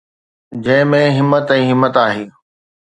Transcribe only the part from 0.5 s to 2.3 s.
جنهن ۾ همت ۽ همت آهي.